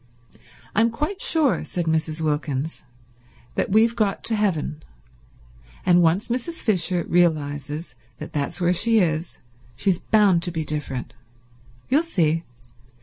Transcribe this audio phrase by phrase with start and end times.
[0.75, 2.21] "I'm quite sure," said Mrs.
[2.21, 2.83] Wilkins,
[3.53, 4.81] "that we've got to heaven,
[5.85, 6.63] and once Mrs.
[6.63, 9.37] Fisher realizes that that's where she is,
[9.75, 11.13] she's bound to be different.
[11.87, 12.43] You'll see.